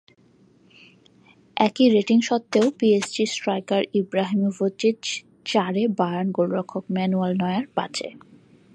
[1.57, 5.01] একই রেটিং সত্ত্বেও PSG striker Ibrahimovic
[5.45, 8.07] চারে, বায়ার্ন গোলরক্ষক ম্যানুয়েল নয়্যার পাঁচে।